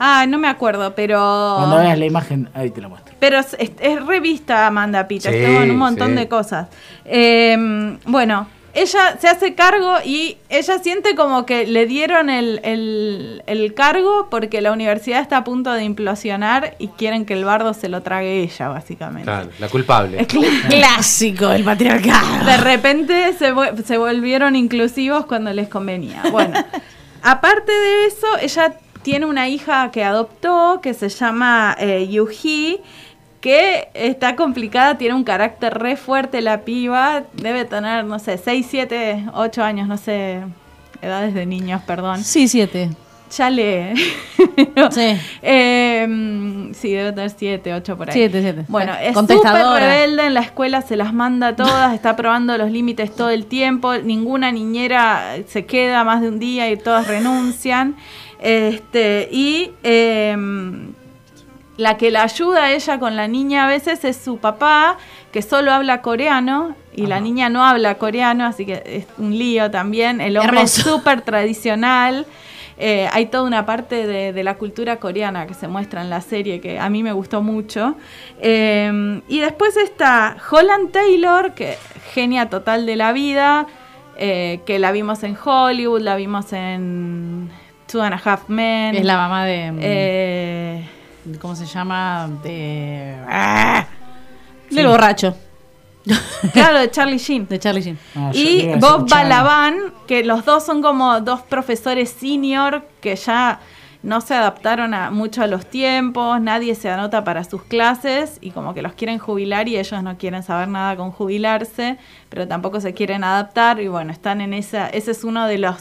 Ah, 0.00 0.26
no 0.28 0.38
me 0.38 0.48
acuerdo, 0.48 0.94
pero. 0.96 1.54
Cuando 1.58 1.76
veas 1.78 1.96
la 1.96 2.04
imagen, 2.04 2.48
ahí 2.54 2.70
te 2.70 2.80
la 2.80 2.88
muestro. 2.88 3.14
Pero 3.20 3.38
es, 3.38 3.54
es- 3.58 3.70
es 3.78 4.04
revista 4.04 4.66
Amanda 4.66 5.06
Pitt, 5.06 5.22
Sí, 5.22 5.28
estuvo 5.28 5.62
en 5.62 5.70
un 5.70 5.78
montón 5.78 6.08
sí. 6.08 6.14
de 6.14 6.28
cosas. 6.28 6.66
Eh, 7.04 7.96
bueno, 8.06 8.48
ella 8.74 9.16
se 9.20 9.28
hace 9.28 9.54
cargo 9.54 9.94
y 10.04 10.36
ella 10.48 10.78
siente 10.80 11.14
como 11.14 11.46
que 11.46 11.66
le 11.66 11.86
dieron 11.86 12.28
el, 12.30 12.60
el- 12.64 13.42
el 13.46 13.74
cargo 13.74 14.28
porque 14.30 14.60
la 14.60 14.72
universidad 14.72 15.20
está 15.20 15.38
a 15.38 15.44
punto 15.44 15.72
de 15.72 15.84
implosionar 15.84 16.74
y 16.78 16.88
quieren 16.88 17.24
que 17.24 17.34
el 17.34 17.44
bardo 17.44 17.72
se 17.74 17.88
lo 17.88 18.02
trague 18.02 18.42
ella, 18.42 18.68
básicamente. 18.68 19.24
Claro, 19.24 19.48
la 19.58 19.68
culpable. 19.68 20.20
Es 20.20 20.28
cl- 20.28 20.68
Clásico 20.68 21.48
del 21.48 21.64
patriarcado. 21.64 22.44
de 22.44 22.56
repente 22.56 23.32
se, 23.34 23.52
se 23.84 23.96
volvieron 23.98 24.56
inclusivos 24.56 25.26
cuando 25.26 25.52
les 25.52 25.68
convenía. 25.68 26.22
Bueno, 26.32 26.54
aparte 27.22 27.72
de 27.72 28.06
eso, 28.06 28.26
ella 28.40 28.74
tiene 29.02 29.26
una 29.26 29.48
hija 29.48 29.90
que 29.90 30.02
adoptó 30.02 30.80
que 30.82 30.94
se 30.94 31.10
llama 31.10 31.76
eh, 31.78 32.08
Yuji, 32.10 32.80
que 33.44 33.88
está 33.92 34.36
complicada, 34.36 34.96
tiene 34.96 35.14
un 35.14 35.22
carácter 35.22 35.74
re 35.74 35.96
fuerte 35.96 36.40
la 36.40 36.62
piba, 36.62 37.24
debe 37.34 37.66
tener, 37.66 38.06
no 38.06 38.18
sé, 38.18 38.38
6, 38.38 38.66
7, 38.70 39.26
8 39.34 39.62
años, 39.62 39.86
no 39.86 39.98
sé, 39.98 40.40
edades 41.02 41.34
de 41.34 41.44
niños, 41.44 41.82
perdón. 41.86 42.24
Sí, 42.24 42.48
siete. 42.48 42.88
ya 43.30 43.50
lee. 43.50 43.92
Sí. 44.90 45.20
Eh, 45.42 46.70
sí, 46.72 46.92
debe 46.92 47.12
tener 47.12 47.28
7, 47.28 47.74
8 47.74 47.96
por 47.98 48.08
ahí. 48.08 48.14
Siete, 48.14 48.40
siete. 48.40 48.64
Bueno, 48.66 48.94
es 48.94 49.14
súper 49.14 49.38
rebelde 49.42 50.26
en 50.26 50.32
la 50.32 50.40
escuela, 50.40 50.80
se 50.80 50.96
las 50.96 51.12
manda 51.12 51.54
todas, 51.54 51.92
está 51.92 52.16
probando 52.16 52.56
los 52.56 52.70
límites 52.70 53.14
todo 53.14 53.28
el 53.28 53.44
tiempo, 53.44 53.94
ninguna 53.98 54.52
niñera 54.52 55.36
se 55.48 55.66
queda 55.66 56.02
más 56.02 56.22
de 56.22 56.28
un 56.28 56.38
día 56.38 56.70
y 56.70 56.78
todas 56.78 57.08
renuncian. 57.08 57.96
Este, 58.40 59.28
y 59.30 59.72
em, 59.82 60.93
la 61.76 61.96
que 61.96 62.10
la 62.10 62.22
ayuda 62.22 62.64
a 62.64 62.72
ella 62.72 62.98
con 62.98 63.16
la 63.16 63.26
niña 63.28 63.64
a 63.64 63.68
veces 63.68 64.04
es 64.04 64.16
su 64.16 64.38
papá, 64.38 64.96
que 65.32 65.42
solo 65.42 65.72
habla 65.72 66.02
coreano 66.02 66.76
y 66.94 67.06
la 67.06 67.20
niña 67.20 67.48
no 67.48 67.64
habla 67.64 67.96
coreano, 67.96 68.46
así 68.46 68.64
que 68.64 68.82
es 68.84 69.06
un 69.18 69.36
lío 69.36 69.70
también. 69.70 70.20
El 70.20 70.36
hombre 70.36 70.62
es 70.62 70.70
súper 70.70 71.22
tradicional. 71.22 72.26
Eh, 72.76 73.08
hay 73.12 73.26
toda 73.26 73.44
una 73.44 73.66
parte 73.66 74.06
de, 74.06 74.32
de 74.32 74.42
la 74.44 74.54
cultura 74.54 74.96
coreana 74.96 75.46
que 75.46 75.54
se 75.54 75.68
muestra 75.68 76.02
en 76.02 76.10
la 76.10 76.20
serie 76.20 76.60
que 76.60 76.78
a 76.78 76.88
mí 76.90 77.02
me 77.02 77.12
gustó 77.12 77.42
mucho. 77.42 77.96
Eh, 78.40 79.20
y 79.28 79.40
después 79.40 79.76
está 79.76 80.36
Holland 80.50 80.90
Taylor, 80.92 81.54
que 81.54 81.76
genia 82.12 82.48
total 82.48 82.86
de 82.86 82.96
la 82.96 83.12
vida, 83.12 83.66
eh, 84.16 84.60
que 84.66 84.78
la 84.78 84.92
vimos 84.92 85.22
en 85.24 85.36
Hollywood, 85.42 86.00
la 86.00 86.16
vimos 86.16 86.52
en 86.52 87.50
Two 87.90 88.02
and 88.02 88.14
a 88.14 88.20
Half 88.24 88.48
Men. 88.48 88.94
Es 88.94 89.04
la 89.04 89.16
mamá 89.16 89.44
de. 89.44 90.84
¿Cómo 91.40 91.56
se 91.56 91.66
llama? 91.66 92.28
De. 92.42 93.16
¡Ah! 93.28 93.86
Del 94.70 94.86
borracho. 94.86 95.34
claro, 96.52 96.80
de 96.80 96.90
Charlie 96.90 97.18
Sheen. 97.18 97.48
De 97.48 97.58
Charlie 97.58 97.82
Sheen. 97.82 97.98
Ah, 98.14 98.30
Y 98.34 98.68
Bob. 98.78 99.08
Balaban, 99.08 99.94
que 100.06 100.22
los 100.24 100.44
dos 100.44 100.64
son 100.64 100.82
como 100.82 101.20
dos 101.20 101.42
profesores 101.42 102.10
senior 102.10 102.86
que 103.00 103.16
ya 103.16 103.60
no 104.02 104.20
se 104.20 104.34
adaptaron 104.34 104.92
a, 104.92 105.10
mucho 105.10 105.42
a 105.42 105.46
los 105.46 105.64
tiempos, 105.64 106.38
nadie 106.38 106.74
se 106.74 106.90
anota 106.90 107.24
para 107.24 107.42
sus 107.42 107.62
clases 107.62 108.36
y 108.42 108.50
como 108.50 108.74
que 108.74 108.82
los 108.82 108.92
quieren 108.92 109.18
jubilar 109.18 109.66
y 109.66 109.78
ellos 109.78 110.02
no 110.02 110.18
quieren 110.18 110.42
saber 110.42 110.68
nada 110.68 110.94
con 110.94 111.10
jubilarse, 111.10 111.96
pero 112.28 112.46
tampoco 112.46 112.82
se 112.82 112.92
quieren 112.92 113.24
adaptar 113.24 113.80
y 113.80 113.88
bueno, 113.88 114.12
están 114.12 114.42
en 114.42 114.52
esa, 114.52 114.90
ese 114.90 115.12
es 115.12 115.24
uno 115.24 115.46
de 115.46 115.56
los 115.56 115.76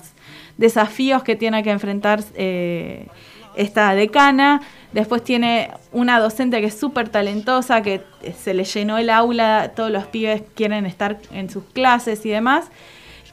desafíos 0.58 1.22
que 1.24 1.36
tiene 1.36 1.64
que 1.64 1.72
enfrentar 1.72 2.24
eh, 2.36 3.08
esta 3.56 3.94
decana. 3.96 4.62
Después 4.92 5.24
tiene 5.24 5.72
una 5.92 6.20
docente 6.20 6.62
que 6.62 6.68
es 6.68 6.80
súper 6.80 7.10
talentosa, 7.10 7.82
que 7.82 8.04
se 8.38 8.54
le 8.54 8.64
llenó 8.64 8.98
el 8.98 9.10
aula, 9.10 9.72
todos 9.76 9.92
los 9.92 10.06
pibes 10.06 10.44
quieren 10.56 10.86
estar 10.86 11.18
en 11.32 11.50
sus 11.50 11.64
clases 11.66 12.26
y 12.26 12.30
demás, 12.30 12.66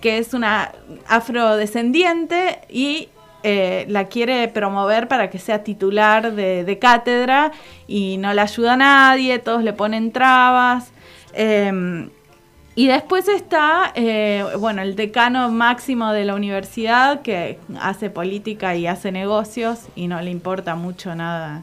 que 0.00 0.18
es 0.18 0.32
una 0.32 0.72
afrodescendiente 1.06 2.60
y 2.68 3.08
eh, 3.42 3.84
la 3.88 4.04
quiere 4.04 4.48
promover 4.48 5.08
para 5.08 5.30
que 5.30 5.38
sea 5.38 5.62
titular 5.62 6.32
de, 6.32 6.78
cátedra 6.80 7.52
y 7.86 8.16
no 8.18 8.32
la 8.32 8.42
ayuda 8.42 8.74
a 8.74 8.76
nadie, 8.76 9.38
todos 9.38 9.62
le 9.62 9.72
ponen 9.72 10.12
trabas. 10.12 10.92
Eh, 11.34 12.08
y 12.76 12.86
después 12.86 13.28
está, 13.28 13.92
eh, 13.94 14.44
bueno, 14.58 14.82
el 14.82 14.94
decano 14.94 15.50
máximo 15.50 16.12
de 16.12 16.24
la 16.24 16.34
universidad 16.34 17.22
que 17.22 17.58
hace 17.80 18.10
política 18.10 18.76
y 18.76 18.86
hace 18.86 19.10
negocios 19.12 19.88
y 19.96 20.06
no 20.06 20.20
le 20.20 20.30
importa 20.30 20.76
mucho 20.76 21.14
nada. 21.14 21.62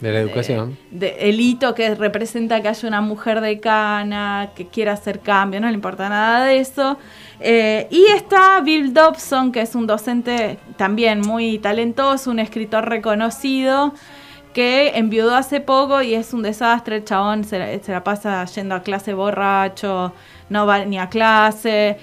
De 0.00 0.12
la 0.12 0.20
educación. 0.20 0.78
De, 0.92 1.16
el 1.28 1.40
hito 1.40 1.74
que 1.74 1.94
representa 1.94 2.62
que 2.62 2.68
haya 2.68 2.88
una 2.88 3.00
mujer 3.00 3.40
decana, 3.40 4.50
que 4.54 4.68
quiera 4.68 4.92
hacer 4.92 5.20
cambio, 5.20 5.60
no 5.60 5.66
le 5.66 5.74
importa 5.74 6.08
nada 6.08 6.46
de 6.46 6.60
eso. 6.60 6.96
Eh, 7.40 7.88
y 7.90 8.06
está 8.14 8.60
Bill 8.60 8.94
Dobson, 8.94 9.50
que 9.50 9.60
es 9.60 9.74
un 9.74 9.86
docente 9.88 10.58
también 10.76 11.20
muy 11.20 11.58
talentoso, 11.58 12.30
un 12.30 12.38
escritor 12.38 12.88
reconocido, 12.88 13.92
que 14.52 14.92
enviudó 14.94 15.34
hace 15.34 15.60
poco 15.60 16.02
y 16.02 16.14
es 16.14 16.32
un 16.32 16.42
desastre. 16.42 16.96
El 16.96 17.04
chabón 17.04 17.44
se 17.44 17.58
la, 17.58 17.82
se 17.82 17.92
la 17.92 18.04
pasa 18.04 18.44
yendo 18.46 18.74
a 18.74 18.82
clase 18.82 19.14
borracho, 19.14 20.12
no 20.48 20.66
va 20.66 20.84
ni 20.84 20.98
a 20.98 21.08
clase. 21.08 21.98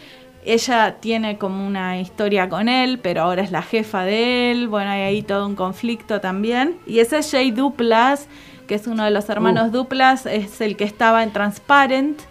Ella 0.45 0.97
tiene 0.99 1.37
como 1.39 1.65
una 1.65 1.99
historia 1.99 2.47
con 2.49 2.69
él, 2.69 2.99
pero 3.01 3.23
ahora 3.23 3.41
es 3.41 3.51
la 3.51 3.63
jefa 3.63 4.03
de 4.03 4.51
él. 4.51 4.67
Bueno, 4.67 4.91
hay 4.91 5.01
ahí 5.01 5.21
todo 5.23 5.47
un 5.47 5.55
conflicto 5.55 6.21
también. 6.21 6.77
Y 6.85 6.99
ese 6.99 7.17
es 7.17 7.31
Jay 7.31 7.49
Duplas, 7.49 8.27
que 8.67 8.75
es 8.75 8.85
uno 8.85 9.03
de 9.03 9.11
los 9.11 9.27
hermanos 9.29 9.71
Duplas, 9.71 10.27
es 10.27 10.61
el 10.61 10.77
que 10.77 10.83
estaba 10.83 11.23
en 11.23 11.31
Transparent. 11.31 12.21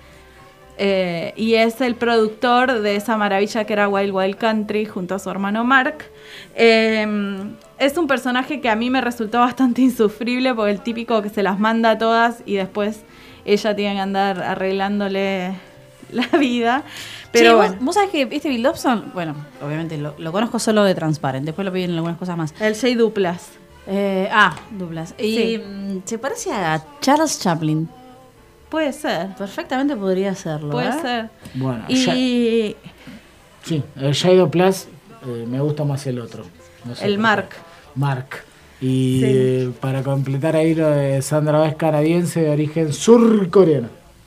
Eh, 0.79 1.33
y 1.37 1.55
es 1.55 1.81
el 1.81 1.95
productor 1.95 2.81
de 2.81 2.97
esa 2.97 3.17
maravilla 3.17 3.65
que 3.65 3.73
era 3.73 3.89
Wild 3.89 4.13
Wild 4.13 4.37
Country 4.37 4.85
junto 4.87 5.15
a 5.15 5.19
su 5.19 5.31
hermano 5.31 5.65
Mark. 5.65 6.05
Eh, 6.55 7.07
es 7.79 7.97
un 7.97 8.07
personaje 8.07 8.61
que 8.61 8.69
a 8.69 8.77
mí 8.77 8.91
me 8.91 9.01
resultó 9.01 9.41
bastante 9.41 9.83
insufrible 9.91 10.55
porque 10.55 10.73
el 10.73 10.81
típico 10.81 11.23
que 11.23 11.29
se 11.29 11.43
las 11.43 11.59
manda 11.59 11.91
a 11.93 11.99
todas 11.99 12.43
y 12.47 12.55
después 12.57 13.01
ella 13.45 13.75
tiene 13.77 13.95
que 13.97 14.01
andar 14.01 14.43
arreglándole 14.43 15.55
la 16.13 16.27
vida. 16.39 16.83
Pero 17.33 17.45
Pero 17.45 17.57
bueno, 17.57 17.77
vos, 17.81 17.95
sabés 17.97 18.11
que 18.11 18.23
este 18.31 18.49
Bill 18.49 18.63
Dobson, 18.63 19.11
bueno, 19.13 19.35
obviamente 19.61 19.99
lo, 19.99 20.15
lo 20.19 20.31
conozco 20.33 20.59
solo 20.61 20.85
de 20.85 20.95
Transparent, 20.95 21.45
después 21.45 21.65
lo 21.65 21.73
vi 21.73 21.83
en 21.83 21.93
algunas 21.95 22.17
cosas 22.17 22.37
más. 22.37 22.55
el 22.61 22.77
Jay 22.77 22.95
Duplas. 22.95 23.51
Eh, 23.87 24.29
ah, 24.33 24.57
Douglas. 24.71 25.15
Y 25.19 25.37
Sí. 25.37 25.59
mm, 25.59 25.99
se 26.07 26.17
parece 26.19 26.53
a 26.53 26.83
Charles 27.01 27.39
Chaplin. 27.41 27.89
Puede 28.75 28.93
ser, 28.93 29.29
Perfectamente 29.39 29.95
podría 29.95 30.35
serlo. 30.35 30.71
puede 30.71 30.89
¿eh? 30.89 31.01
ser. 31.01 31.29
Bueno, 31.55 31.85
ya- 31.89 32.17
Y 32.17 32.75
sí, 33.63 33.85
el 33.95 34.13
Shadow 34.13 34.51
Plus 34.51 34.87
eh, 35.25 35.47
me 35.49 35.61
gusta 35.61 35.85
más 35.85 36.05
el 36.09 36.19
otro. 36.19 36.45
No 36.85 36.93
sé 36.97 37.05
el. 37.05 37.17
Mark. 37.19 37.51
Mark. 37.95 38.27
Y 38.81 39.21
Sí. 39.21 39.27
eh, 39.29 39.71
para 39.81 40.03
completar 40.03 40.57
ahí 40.57 40.75
lo 40.75 40.91
de 40.91 41.23
Sandra 41.23 41.65
es 41.69 41.77
canadiense 41.77 42.41
de 42.41 42.51
origen 42.51 42.93
surcoreano. 42.93 43.87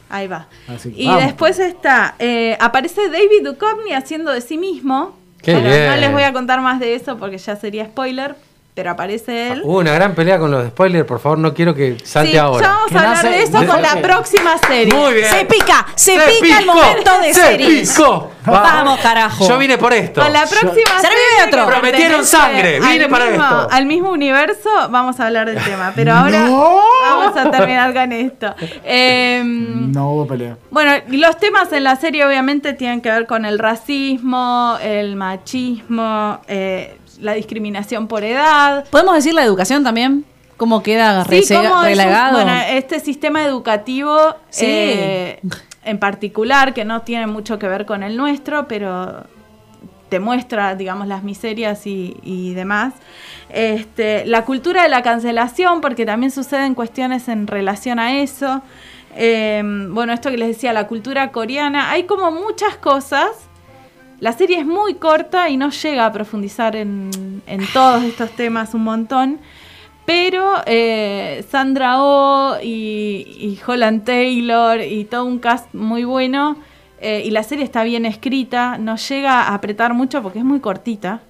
Ahí 0.10 0.28
va. 0.28 0.48
Así 0.70 0.94
Y 0.96 1.08
vamos. 1.08 1.24
después 1.26 1.60
está, 1.60 2.16
eh, 2.18 2.56
aparece 2.62 3.10
David 3.10 3.44
Duchovny 3.44 3.92
haciendo 3.92 4.32
de 4.32 4.40
sí 4.40 4.58
mismo. 4.58 5.18
Qué 5.42 5.56
Pero 5.56 5.68
bien. 5.68 5.88
no 5.90 5.96
les 5.98 6.12
voy 6.14 6.24
a 6.24 6.32
contar 6.32 6.62
más 6.62 6.80
de 6.80 6.96
eso 6.96 7.18
porque 7.18 7.38
ya 7.38 7.58
sería 7.58 7.84
spoiler, 7.88 8.38
pero 8.78 8.92
aparece 8.92 9.54
él. 9.54 9.62
Hubo 9.64 9.80
una 9.80 9.92
gran 9.92 10.14
pelea 10.14 10.38
con 10.38 10.52
los 10.52 10.68
spoilers, 10.68 11.04
por 11.08 11.20
favor, 11.20 11.40
no 11.40 11.52
quiero 11.52 11.74
que 11.74 11.98
salte 12.04 12.30
Sí, 12.30 12.36
ya 12.36 12.44
ahora. 12.44 12.68
vamos 12.68 12.92
a 12.94 13.00
hablar 13.00 13.24
de 13.28 13.42
eso 13.42 13.66
con 13.66 13.82
la 13.82 13.96
próxima 14.04 14.56
serie. 14.60 14.94
Muy 14.94 15.14
bien. 15.16 15.30
Se 15.32 15.46
pica, 15.46 15.88
se, 15.96 16.12
Se 16.20 16.40
pica 16.40 16.60
el 16.60 16.66
momento 16.68 17.20
de 17.20 17.34
se 17.34 17.42
series. 17.42 17.92
picó. 17.98 18.32
Vamos, 18.46 19.00
carajo. 19.00 19.48
Yo 19.50 19.58
vine 19.58 19.80
por 19.80 19.92
esto. 19.94 20.22
Con 20.22 20.32
la 20.32 20.46
próxima 20.46 21.00
Se 21.02 21.08
serie 21.08 21.48
otro. 21.48 21.66
Prometieron 21.66 22.24
sangre, 22.24 22.80
vine 22.80 23.10
para 23.10 23.26
mismo- 23.32 23.44
esto. 23.44 23.68
Al 23.72 23.86
mismo 23.88 24.12
universo 24.12 24.70
vamos 24.92 25.20
a 25.20 25.26
hablar 25.26 25.48
del 25.48 25.62
tema, 25.64 25.92
pero 25.96 26.14
ahora 26.14 26.42
¡No! 26.46 26.80
vamos 27.02 27.36
a 27.36 27.50
terminar 27.50 27.94
con 27.96 28.12
esto. 28.12 28.54
Em, 28.84 29.92
No 29.92 30.12
hubo 30.12 30.28
pelea. 30.28 30.56
Bueno, 30.70 30.92
los 31.10 31.38
temas 31.38 31.74
en 31.74 31.84
la 31.84 31.96
serie 31.96 32.24
obviamente 32.26 32.74
tienen 32.74 33.02
que 33.02 33.10
ver 33.10 33.26
con 33.26 33.44
el 33.44 33.58
racismo, 33.60 34.78
el 34.84 35.16
machismo, 35.16 36.42
eh, 36.48 37.00
la 37.20 37.34
discriminación 37.34 38.08
por 38.08 38.24
edad. 38.24 38.86
¿Podemos 38.90 39.16
decir 39.16 39.34
la 39.34 39.44
educación 39.44 39.84
también? 39.84 40.26
¿Cómo 40.58 40.82
queda 40.82 41.24
Sí, 41.26 41.42
relegado? 41.84 42.34
bueno, 42.34 42.52
este 42.70 43.00
sistema 43.00 43.44
educativo 43.44 44.36
Sí. 44.50 44.66
eh, 44.68 45.40
en 45.84 46.00
particular, 46.00 46.74
que 46.74 46.84
no 46.84 47.02
tiene 47.02 47.28
mucho 47.28 47.60
que 47.60 47.68
ver 47.68 47.86
con 47.86 48.04
el 48.04 48.18
nuestro, 48.18 48.68
pero 48.68 49.24
te 50.10 50.20
muestra, 50.20 50.76
digamos, 50.76 51.08
las 51.08 51.24
miserias 51.24 51.86
y, 51.86 52.18
y 52.24 52.54
demás. 52.54 52.94
Este, 53.50 54.26
la 54.26 54.46
cultura 54.46 54.84
de 54.84 54.90
la 54.90 55.02
cancelación, 55.04 55.80
porque 55.82 56.06
también 56.06 56.32
suceden 56.32 56.76
cuestiones 56.76 57.28
en 57.30 57.46
relación 57.48 58.00
a 58.00 58.18
eso. 58.20 58.62
Eh, 59.16 59.62
bueno, 59.90 60.14
esto 60.14 60.30
que 60.30 60.38
les 60.38 60.50
decía, 60.50 60.74
la 60.74 60.88
cultura 60.88 61.32
coreana. 61.32 61.92
Hay 61.92 62.04
como 62.04 62.32
muchas 62.32 62.76
cosas. 62.78 63.30
La 64.20 64.32
serie 64.34 64.60
es 64.60 64.66
muy 64.66 64.96
corta 64.96 65.50
y 65.50 65.58
no 65.58 65.70
llega 65.70 66.06
a 66.06 66.12
profundizar 66.12 66.76
en, 66.76 67.42
en 67.46 67.68
todos 67.72 68.04
estos 68.04 68.32
temas 68.32 68.74
un 68.74 68.84
montón. 68.84 69.40
Pero 70.06 70.56
eh, 70.66 71.46
Sandra 71.50 72.02
Oh 72.02 72.58
y, 72.64 73.28
y 73.40 73.60
Holland 73.66 74.06
Taylor 74.06 74.82
y 74.82 75.04
todo 75.06 75.26
un 75.26 75.40
cast 75.40 75.74
muy 75.74 76.04
bueno. 76.06 76.58
eh, 77.00 77.22
y 77.26 77.32
la 77.32 77.44
serie 77.44 77.64
está 77.64 77.84
bien 77.84 78.06
escrita. 78.06 78.78
No 78.78 78.96
llega 78.96 79.44
a 79.44 79.54
apretar 79.54 79.94
mucho 79.94 80.24
porque 80.24 80.40
es 80.40 80.46
muy 80.46 80.60
cortita. 80.62 81.22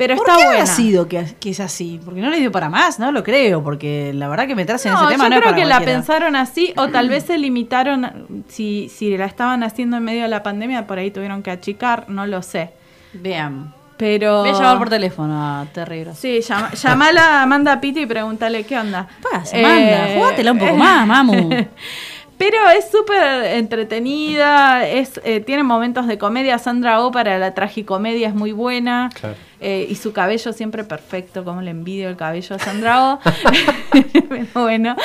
Pero 0.00 0.16
¿Por 0.16 0.30
está 0.30 0.38
qué 0.38 0.46
buena. 0.46 0.62
ha 0.62 0.66
sido 0.66 1.08
que, 1.08 1.26
que 1.38 1.50
es 1.50 1.60
así? 1.60 2.00
Porque 2.02 2.22
no 2.22 2.30
le 2.30 2.38
dio 2.38 2.50
para 2.50 2.70
más, 2.70 2.98
no 2.98 3.12
lo 3.12 3.22
creo, 3.22 3.62
porque 3.62 4.12
la 4.14 4.28
verdad 4.28 4.46
que 4.46 4.54
meterse 4.54 4.88
en 4.88 4.94
No, 4.94 5.00
ese 5.02 5.12
tema 5.12 5.24
yo 5.24 5.28
no 5.28 5.34
es 5.34 5.40
creo 5.42 5.52
para 5.52 5.62
que 5.62 5.68
la 5.68 5.80
pensaron 5.82 6.36
así 6.36 6.72
o 6.78 6.88
tal 6.88 7.08
vez 7.10 7.24
se 7.24 7.36
limitaron, 7.36 8.44
si, 8.48 8.88
si 8.88 9.14
la 9.14 9.26
estaban 9.26 9.62
haciendo 9.62 9.98
en 9.98 10.04
medio 10.04 10.22
de 10.22 10.28
la 10.28 10.42
pandemia, 10.42 10.86
por 10.86 10.98
ahí 10.98 11.10
tuvieron 11.10 11.42
que 11.42 11.50
achicar, 11.50 12.08
no 12.08 12.26
lo 12.26 12.40
sé. 12.40 12.70
Vean. 13.12 13.74
Pero... 13.98 14.40
Voy 14.40 14.48
a 14.48 14.52
llamar 14.54 14.78
por 14.78 14.88
teléfono 14.88 15.34
a 15.34 15.66
Terry 15.66 16.00
Gross. 16.00 16.16
Sí, 16.16 16.40
llama, 16.40 16.72
llamala 16.72 17.40
a 17.40 17.42
Amanda 17.42 17.78
Piti 17.78 18.00
y 18.00 18.06
pregúntale 18.06 18.64
qué 18.64 18.78
onda. 18.78 19.06
Pasa, 19.30 19.54
Amanda, 19.58 20.08
jugátela 20.14 20.52
un 20.52 20.58
poco 20.58 20.76
más, 20.78 21.06
mamu. 21.06 21.50
Pero 22.38 22.56
es 22.70 22.90
súper 22.90 23.44
entretenida, 23.58 24.88
es, 24.88 25.20
eh, 25.24 25.40
tiene 25.40 25.62
momentos 25.62 26.06
de 26.06 26.16
comedia. 26.16 26.56
Sandra 26.56 27.02
Oh 27.02 27.12
para 27.12 27.38
la 27.38 27.52
tragicomedia 27.52 28.28
es 28.28 28.34
muy 28.34 28.52
buena. 28.52 29.10
Claro. 29.12 29.36
Eh, 29.62 29.86
y 29.90 29.94
su 29.96 30.12
cabello 30.14 30.52
siempre 30.54 30.84
perfecto, 30.84 31.44
como 31.44 31.60
le 31.60 31.70
envidio 31.70 32.08
el 32.08 32.16
cabello 32.16 32.56
a 32.56 32.58
Sandra 32.58 33.18
bueno. 34.54 34.96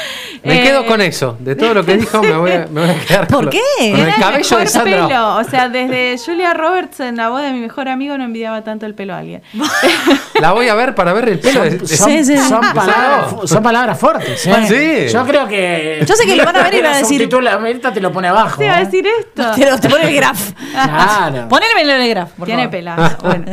Me 0.44 0.60
Eh, 0.62 0.64
quedo 0.64 0.86
con 0.86 1.02
eso. 1.02 1.36
De 1.40 1.56
todo 1.56 1.74
lo 1.74 1.86
que 1.86 1.98
dijo, 1.98 2.22
me 2.22 2.34
voy 2.38 2.52
a, 2.52 2.68
me 2.72 2.82
voy 2.82 2.90
a 2.90 3.00
quedar 3.06 3.28
¿Por 3.28 3.36
con, 3.38 3.46
lo- 3.46 3.52
qué? 3.52 3.60
con 3.92 4.00
el 4.08 4.16
cabello 4.16 4.58
de 4.58 4.68
Sandra. 4.68 5.08
pelo. 5.08 5.36
O 5.38 5.44
sea, 5.44 5.70
desde 5.70 6.18
Julia 6.24 6.54
Roberts 6.54 7.00
en 7.02 7.18
la 7.18 7.30
voz 7.30 7.42
de 7.42 7.52
mi 7.52 7.60
mejor 7.60 7.90
amigo 7.90 8.18
no 8.18 8.24
envidiaba 8.24 8.64
tanto 8.64 8.86
el 8.86 8.96
pelo 8.96 9.14
a 9.14 9.20
alguien. 9.20 9.42
La 10.40 10.52
voy 10.52 10.68
a 10.68 10.76
ver 10.76 10.96
para 10.96 11.14
ver 11.14 11.30
el 11.30 11.40
pelo. 11.40 11.62
de- 11.64 11.78
de- 11.78 11.88
Son, 11.88 12.10
Sí, 12.10 12.24
sí, 12.24 12.38
sí. 12.38 12.50
son 12.50 12.62
de 12.62 12.68
palabras, 12.74 13.30
Sandra. 13.30 13.48
son 13.48 13.64
palabras 13.64 14.00
fuertes. 14.00 14.46
¿eh? 14.46 14.50
Bueno, 14.50 14.68
sí. 14.68 15.14
Yo 15.14 15.26
creo 15.26 15.48
que. 15.48 16.04
Yo 16.06 16.16
sé 16.16 16.26
que 16.26 16.36
lo 16.36 16.46
van 16.46 16.56
a 16.58 16.64
ver 16.64 16.76
y 16.76 16.82
van 16.82 16.94
a 16.94 16.98
decir- 17.00 17.22
Subtitula- 17.22 17.54
ahorita 17.54 17.94
te 17.94 18.00
lo 18.02 18.12
pone 18.12 18.28
abajo. 18.30 18.58
Te 18.60 18.66
iba 18.66 18.76
a 18.78 18.80
decir 18.84 19.06
esto. 19.08 19.52
Te, 19.56 19.70
lo- 19.70 19.80
te 19.80 19.90
pone 19.90 20.08
el 20.08 20.16
graf. 20.16 20.52
Claro. 20.72 21.48
Ponérmelo 21.50 21.94
en 21.94 22.02
el 22.02 22.10
graf. 22.10 22.32
por 22.32 22.46
Tiene 22.46 22.64
favor. 22.64 22.72
pelazo. 22.72 23.18
Bueno. 23.24 23.46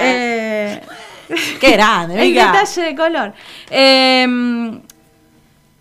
Eh, 0.00 0.23
Qué 1.60 1.70
grande, 1.72 2.22
el 2.22 2.34
detalle 2.34 2.82
de 2.82 2.94
color. 2.94 3.32
Eh, 3.70 4.26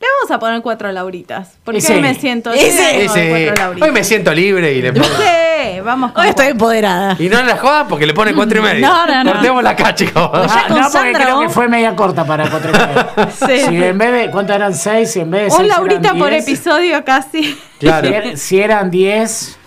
le 0.03 0.07
vamos 0.19 0.31
a 0.31 0.39
poner 0.39 0.61
cuatro 0.61 0.91
lauritas. 0.91 1.57
Porque 1.63 1.79
sí. 1.79 1.93
hoy 1.93 2.01
me 2.01 2.13
siento. 2.15 2.51
Cuatro 2.51 3.55
lauritas. 3.55 3.87
Hoy 3.87 3.93
me 3.93 4.03
siento 4.03 4.33
libre 4.33 4.73
y 4.73 4.81
le 4.81 4.91
pongo. 4.91 5.05
Sí, 5.05 5.79
vamos 5.81 6.11
con 6.11 6.23
Hoy 6.23 6.29
estoy 6.29 6.47
empoderada. 6.47 7.15
Y 7.17 7.29
no 7.29 7.41
la 7.41 7.55
jodan 7.57 7.87
porque 7.87 8.05
le 8.05 8.13
pone 8.13 8.33
cuatro 8.33 8.59
y 8.59 8.61
medio. 8.61 8.85
No, 8.85 9.05
no, 9.05 9.23
no. 9.23 9.31
Cortemos 9.31 9.63
la 9.63 9.75
cacha, 9.77 9.95
chicos. 9.95 10.29
ya 10.33 10.47
Ah, 10.49 10.65
con 10.67 10.75
no, 10.77 10.83
porque 10.83 10.97
Sandra, 10.97 11.23
creo 11.23 11.39
que 11.41 11.49
fue 11.49 11.67
media 11.69 11.95
corta 11.95 12.25
para 12.25 12.49
cuatro 12.49 12.71
y 12.71 12.77
medio. 12.77 13.29
Sí. 13.47 13.65
Si 13.69 13.83
en 13.83 13.97
vez 13.97 14.11
de. 14.11 14.31
¿Cuánto 14.31 14.53
eran 14.53 14.73
seis? 14.73 15.11
Si 15.11 15.21
en 15.21 15.31
vez 15.31 15.41
de 15.43 15.51
Un 15.51 15.57
seis 15.57 15.69
laurita 15.69 16.07
eran 16.09 16.19
por 16.19 16.29
diez, 16.31 16.43
episodio 16.47 17.05
casi. 17.05 17.57
Claro. 17.79 18.07
Si, 18.07 18.13
er- 18.13 18.37
si 18.37 18.59
eran 18.59 18.91
10, 18.91 19.57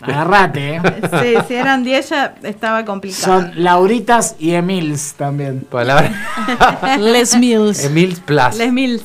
agarrate, 0.00 0.76
¿eh? 0.76 0.82
Sí, 1.22 1.34
si 1.48 1.54
eran 1.54 1.84
10 1.84 2.08
ya 2.10 2.34
estaba 2.44 2.84
complicado. 2.84 3.40
Son 3.40 3.52
Lauritas 3.56 4.36
y 4.38 4.54
Emils 4.54 5.14
también. 5.14 5.60
Palabra. 5.70 6.10
Les 6.98 7.36
Mills. 7.36 7.84
Emil 7.84 8.16
Plus. 8.24 8.56
Les 8.56 8.72
Mills. 8.72 9.02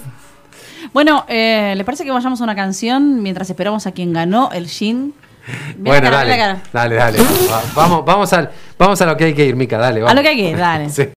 Bueno, 0.94 1.26
eh, 1.28 1.74
¿le 1.76 1.84
parece 1.84 2.04
que 2.04 2.12
vayamos 2.12 2.40
a 2.40 2.44
una 2.44 2.56
canción 2.56 3.24
mientras 3.24 3.50
esperamos 3.50 3.88
a 3.88 3.92
quien 3.92 4.14
ganó 4.14 4.52
el 4.52 4.68
Shin? 4.68 5.14
Ve 5.46 5.90
Bueno, 5.90 6.10
cara, 6.10 6.18
dale, 6.24 6.60
dale, 6.72 6.96
dale. 6.96 7.18
Va- 7.52 7.62
Vamos, 7.76 8.06
vamos, 8.06 8.32
al, 8.32 8.50
vamos 8.78 9.02
a 9.02 9.06
lo 9.06 9.18
que 9.18 9.26
hay 9.26 9.34
que 9.34 9.46
ir, 9.46 9.56
Mica, 9.58 9.78
dale. 9.78 10.00
A 10.00 10.04
Vamos. 10.04 10.16
lo 10.16 10.22
que 10.22 10.30
hay 10.30 10.36
que 10.38 10.50
ir, 10.52 10.58
dale. 10.58 10.90
Sí. 10.90 11.10